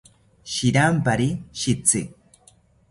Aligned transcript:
Shirampari 0.53 1.29
shitzi 1.61 2.01